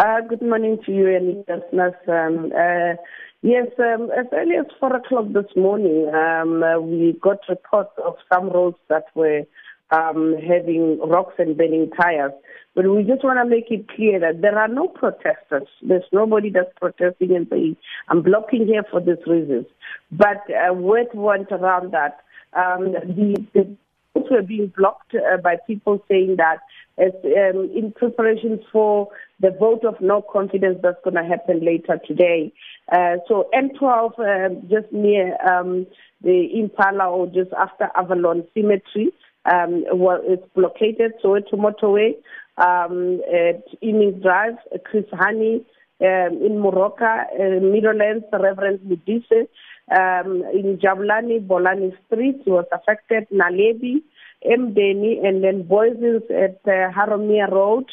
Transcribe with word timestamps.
Uh, 0.00 0.22
good 0.26 0.40
morning 0.40 0.78
to 0.86 0.92
you 0.92 1.14
and 1.14 1.44
listeners. 1.46 1.92
Um, 2.08 2.50
uh, 2.56 2.96
yes, 3.42 3.66
um, 3.78 4.10
as 4.18 4.24
early 4.32 4.56
as 4.58 4.64
4 4.80 4.96
o'clock 4.96 5.26
this 5.34 5.54
morning, 5.54 6.10
um, 6.14 6.62
uh, 6.62 6.80
we 6.80 7.18
got 7.20 7.40
reports 7.50 7.90
of 8.02 8.14
some 8.32 8.48
roads 8.48 8.78
that 8.88 9.04
were 9.14 9.42
um, 9.90 10.36
having 10.40 11.00
rocks 11.06 11.34
and 11.36 11.54
burning 11.54 11.90
tires. 12.00 12.32
But 12.74 12.88
we 12.88 13.02
just 13.02 13.22
want 13.22 13.40
to 13.40 13.44
make 13.44 13.70
it 13.70 13.90
clear 13.90 14.18
that 14.20 14.40
there 14.40 14.58
are 14.58 14.68
no 14.68 14.88
protesters. 14.88 15.68
There's 15.82 16.08
nobody 16.14 16.48
that's 16.48 16.72
protesting 16.80 17.36
and 17.36 17.46
saying, 17.50 17.76
I'm 18.08 18.22
blocking 18.22 18.66
here 18.66 18.84
for 18.90 19.02
these 19.02 19.26
reasons. 19.26 19.66
But 20.10 20.42
uh, 20.48 20.72
word 20.72 21.08
went 21.12 21.52
around 21.52 21.92
that 21.92 22.20
um, 22.54 22.92
the, 22.92 23.46
the 23.52 23.76
were 24.14 24.42
being 24.42 24.72
blocked 24.76 25.14
uh, 25.14 25.36
by 25.38 25.56
people 25.66 26.02
saying 26.08 26.36
that 26.36 26.58
as 26.98 27.12
um, 27.24 27.70
in 27.74 27.92
preparation 27.96 28.60
for 28.72 29.08
the 29.40 29.50
vote 29.58 29.84
of 29.84 30.00
no 30.00 30.22
confidence 30.22 30.78
that's 30.82 30.98
going 31.02 31.16
to 31.16 31.24
happen 31.24 31.64
later 31.64 31.98
today. 32.06 32.52
Uh, 32.92 33.16
so 33.26 33.48
M12, 33.54 34.18
uh, 34.18 34.54
just 34.68 34.92
near 34.92 35.36
um, 35.50 35.86
the 36.22 36.48
Impala 36.58 37.08
or 37.08 37.26
just 37.26 37.50
after 37.58 37.88
Avalon 37.96 38.44
Cemetery, 38.54 39.12
um, 39.50 39.84
well, 39.94 40.20
it's 40.22 40.46
blockaded. 40.54 41.12
So 41.22 41.34
it's 41.34 41.50
motorway 41.50 42.14
um, 42.58 43.20
at 43.32 44.22
Drive, 44.22 44.56
Chris 44.84 45.06
Hani, 45.12 45.64
um, 46.00 46.42
in 46.42 46.58
Moroka, 46.58 47.26
uh, 47.32 47.60
Meadowlands, 47.60 48.24
Reverend 48.32 48.80
Mudise, 48.80 49.48
um, 49.90 50.44
in 50.54 50.78
Jabulani, 50.78 51.44
Bolani 51.46 51.92
Street 52.06 52.42
was 52.46 52.66
affected, 52.72 53.26
Naledi, 53.32 54.02
Mdeni, 54.46 55.26
and 55.26 55.42
then 55.42 55.64
Booysens 55.64 56.30
at 56.30 56.60
uh, 56.64 56.92
Haromia 56.92 57.50
Road, 57.50 57.86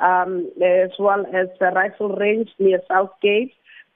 um, 0.00 0.50
as 0.62 0.90
well 0.98 1.24
as 1.26 1.48
the 1.60 1.66
Rifle 1.66 2.16
Range 2.16 2.50
near 2.58 2.80
Southgate, 2.88 3.52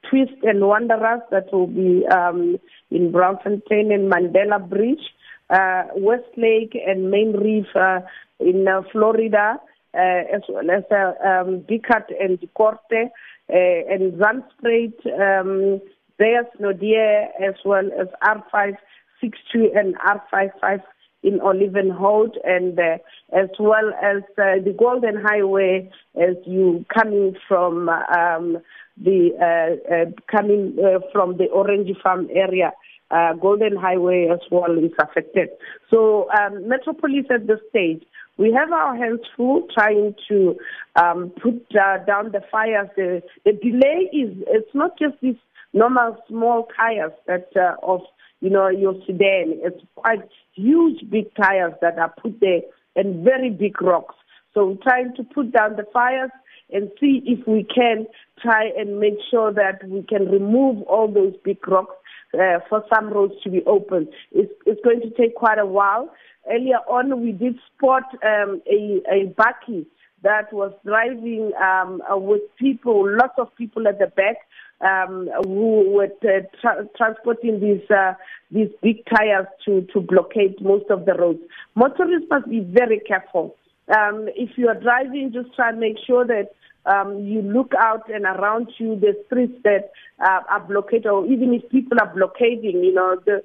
Twist 0.09 0.40
and 0.45 0.66
Wanderers 0.66 1.23
that 1.30 1.52
will 1.52 1.66
be 1.66 2.06
um, 2.06 2.59
in 2.90 3.12
Braamfontein 3.12 3.93
and 3.93 4.10
Mandela 4.10 4.66
Bridge, 4.66 5.02
uh, 5.50 5.84
Westlake 5.96 6.78
and 6.87 7.10
Main 7.10 7.32
Reef 7.32 7.66
uh, 7.74 8.00
in 8.38 8.68
uh, 8.68 8.82
Florida, 8.93 9.56
uh, 9.94 10.34
as 10.34 10.42
well 10.48 10.70
as 10.70 10.84
uh, 10.90 11.12
um, 11.26 11.64
and 11.68 12.48
Corte, 12.54 12.80
uh, 12.92 13.02
and 13.50 14.12
Zandspruit, 14.14 14.94
um, 15.18 15.80
there's 16.18 16.46
Nodia, 16.60 17.28
as 17.40 17.54
well 17.64 17.88
as 17.98 18.09
R562 18.22 19.76
and 19.76 19.94
R55 19.96 20.82
in 21.22 21.40
Olivenhout 21.40 22.36
and 22.44 22.78
uh, 22.78 22.98
as 23.32 23.48
well 23.59 23.92
as 24.02 24.22
uh, 24.38 24.62
the 24.64 24.74
Golden 24.78 25.20
Highway 25.20 25.90
as 26.16 26.36
you 26.46 26.84
coming 26.94 27.34
from 27.48 27.88
um, 27.88 28.59
the 28.96 29.30
uh, 29.40 29.92
uh, 29.92 30.10
coming 30.30 30.76
uh, 30.78 31.00
from 31.12 31.36
the 31.36 31.46
Orange 31.46 31.90
Farm 32.02 32.28
area. 32.32 32.72
Uh, 33.10 33.32
Golden 33.34 33.76
Highway 33.76 34.28
as 34.30 34.40
well 34.51 34.76
is 34.78 34.92
affected. 35.01 35.48
So 35.90 36.28
um, 36.30 36.68
Metro 36.68 36.92
Police 36.92 37.26
at 37.30 37.46
this 37.46 37.60
stage, 37.70 38.02
we 38.37 38.52
have 38.52 38.70
our 38.70 38.95
hands 38.95 39.20
full 39.37 39.66
trying 39.74 40.15
to 40.28 40.56
um, 40.95 41.32
put 41.42 41.65
uh, 41.74 42.04
down 42.04 42.32
the 42.32 42.42
fires. 42.52 42.88
The, 42.96 43.23
the 43.45 43.52
delay 43.52 44.10
is 44.12 44.37
it's 44.46 44.74
not 44.74 44.98
just 44.98 45.15
these 45.23 45.37
normal 45.73 46.18
small 46.28 46.68
tires 46.76 47.12
that 47.26 47.48
uh, 47.56 47.76
of 47.82 48.02
you 48.40 48.50
know, 48.50 48.68
your 48.68 48.95
sedan. 49.06 49.59
It's 49.62 49.82
quite 49.96 50.28
huge, 50.54 51.10
big 51.10 51.34
tires 51.34 51.74
that 51.80 51.98
are 51.98 52.15
put 52.22 52.38
there 52.40 52.60
and 52.96 53.24
very 53.24 53.50
big 53.50 53.80
rocks. 53.82 54.15
So 54.54 54.68
we're 54.68 54.82
trying 54.82 55.15
to 55.16 55.24
put 55.24 55.52
down 55.52 55.76
the 55.76 55.84
fires 55.93 56.30
and 56.70 56.90
see 57.00 57.22
if 57.24 57.46
we 57.46 57.65
can 57.65 58.06
try 58.40 58.70
and 58.76 59.00
make 59.00 59.15
sure 59.30 59.52
that 59.52 59.87
we 59.88 60.02
can 60.02 60.28
remove 60.28 60.82
all 60.82 61.10
those 61.10 61.34
big 61.45 61.66
rocks 61.66 61.95
uh, 62.34 62.59
for 62.68 62.84
some 62.93 63.10
roads 63.10 63.34
to 63.45 63.51
be 63.51 63.62
open. 63.66 64.09
It's, 64.32 64.53
it's 64.66 64.81
going 64.82 65.00
to 65.00 65.10
take 65.10 65.34
quite 65.34 65.59
a 65.59 65.66
while. 65.66 66.12
Earlier 66.50 66.78
on, 66.89 67.22
we 67.22 67.33
did 67.33 67.59
spot 67.75 68.05
um, 68.25 68.62
a, 68.66 69.00
a 69.11 69.34
bakkie 69.37 69.87
that 70.22 70.53
was 70.53 70.72
driving 70.84 71.53
um, 71.62 72.03
uh, 72.11 72.16
with 72.16 72.43
people, 72.59 73.06
lots 73.16 73.34
of 73.39 73.55
people 73.56 73.87
at 73.87 73.99
the 73.99 74.09
back 74.09 74.37
um, 74.81 75.28
who 75.44 75.91
were 75.91 76.09
uh, 76.22 76.41
tra- 76.61 76.89
transporting 76.97 77.61
these 77.61 77.91
uh, 77.91 78.15
these 78.50 78.69
big 78.83 79.05
tires 79.06 79.47
to 79.65 79.87
to 79.93 80.00
blockade 80.00 80.60
most 80.60 80.91
of 80.91 81.05
the 81.05 81.15
roads. 81.15 81.41
Motorists 81.75 82.28
must 82.31 82.49
be 82.49 82.60
very 82.60 83.00
careful. 83.00 83.56
Um, 83.89 84.28
if 84.37 84.50
you 84.56 84.69
are 84.69 84.81
driving, 84.81 85.33
just 85.33 85.55
try 85.55 85.71
and 85.71 85.81
make 85.81 85.97
sure 86.06 86.27
that 86.27 86.50
um, 86.88 87.25
you 87.25 87.43
look 87.43 87.72
out 87.78 88.09
and 88.09 88.25
around 88.25 88.69
you 88.78 88.97
the 88.97 89.15
streets 89.26 89.54
that 89.65 89.91
uh, 90.25 90.41
are 90.50 90.60
blockaded, 90.60 91.06
or 91.06 91.26
even 91.26 91.54
if 91.54 91.69
people 91.71 91.99
are 92.00 92.12
blockading, 92.15 92.82
you 92.82 92.94
know, 92.94 93.21
the, 93.25 93.43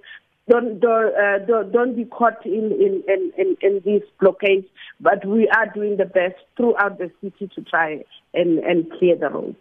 don't 0.49 0.79
don't, 0.79 1.15
uh, 1.15 1.63
don't 1.71 1.95
be 1.95 2.05
caught 2.05 2.45
in 2.45 2.71
in, 2.71 3.03
in 3.07 3.31
in 3.37 3.57
in 3.61 3.81
these 3.85 4.03
blockades. 4.19 4.67
But 4.99 5.25
we 5.25 5.47
are 5.49 5.67
doing 5.67 5.97
the 5.97 6.05
best 6.05 6.35
throughout 6.57 6.97
the 6.97 7.11
city 7.21 7.49
to 7.55 7.61
try 7.61 8.03
and 8.33 8.59
and 8.59 8.91
clear 8.97 9.15
the 9.15 9.29
roads. 9.29 9.57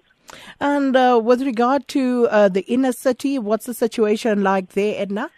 And 0.61 0.97
uh, 0.97 1.21
with 1.23 1.43
regard 1.43 1.89
to 1.89 2.29
uh, 2.31 2.49
the 2.49 2.63
inner 2.63 2.93
city, 2.93 3.39
what's 3.39 3.67
the 3.67 3.75
situation 3.75 4.43
like 4.43 4.71
there, 4.71 5.01
Edna? 5.01 5.31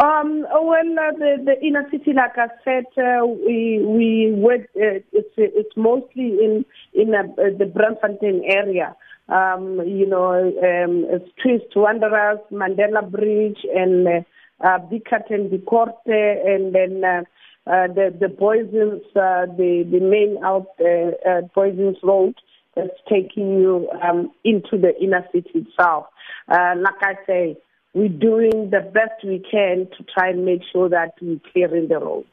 Um, 0.00 0.46
well, 0.52 0.92
uh, 0.96 1.12
the, 1.18 1.42
the 1.44 1.60
inner 1.66 1.84
city, 1.90 2.12
like 2.12 2.38
I 2.38 2.46
said, 2.64 2.84
uh, 3.02 3.26
we 3.26 3.82
we 3.84 4.32
went, 4.36 4.66
uh, 4.76 5.02
it's 5.12 5.34
it's 5.36 5.76
mostly 5.76 6.38
in 6.44 6.64
in 6.94 7.14
uh, 7.16 7.24
the 7.36 7.64
Braamfontein 7.64 8.42
area. 8.48 8.94
Um, 9.28 9.80
you 9.84 10.06
know, 10.06 10.34
um, 10.34 11.04
it's 11.10 11.28
Twist 11.42 11.74
Wanderers, 11.74 12.38
Mandela 12.52 13.10
Bridge, 13.10 13.58
and 13.74 14.06
uh, 14.06 14.20
uh, 14.64 14.78
Bicat 14.78 15.30
and 15.30 15.50
Bicorte, 15.50 16.46
and 16.46 16.72
then 16.72 17.02
uh, 17.04 17.22
uh, 17.68 17.88
the 17.88 18.14
the 18.20 18.26
Booysens, 18.28 19.02
uh, 19.16 19.46
the 19.56 19.82
the 19.90 19.98
main 19.98 20.38
out 20.44 20.68
uh, 20.80 21.10
uh, 21.28 21.40
Booysens 21.56 22.00
Road 22.04 22.36
that's 22.76 23.00
taking 23.08 23.58
you 23.58 23.88
um, 24.00 24.30
into 24.44 24.78
the 24.78 24.92
inner 25.02 25.26
city 25.32 25.50
itself. 25.66 26.06
Uh, 26.48 26.74
like 26.80 27.02
I 27.02 27.14
say, 27.26 27.56
we're 27.98 28.08
doing 28.08 28.70
the 28.70 28.80
best 28.94 29.24
we 29.24 29.42
can 29.50 29.88
to 29.96 30.04
try 30.14 30.28
and 30.30 30.44
make 30.44 30.60
sure 30.72 30.88
that 30.88 31.14
we're 31.20 31.40
clearing 31.52 31.88
the 31.88 31.98
roads. 31.98 32.28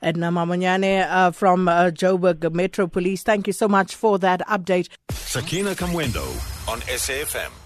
Edna 0.00 0.30
Mamonyane 0.30 1.08
uh, 1.10 1.30
from 1.32 1.66
uh, 1.66 1.90
Joburg 1.90 2.52
Metro 2.52 2.86
Police, 2.86 3.24
thank 3.24 3.48
you 3.48 3.52
so 3.52 3.66
much 3.66 3.96
for 3.96 4.18
that 4.20 4.40
update. 4.46 4.88
Sakina 5.10 5.70
Kamwendo 5.74 6.24
on 6.68 6.80
SAFM. 6.82 7.61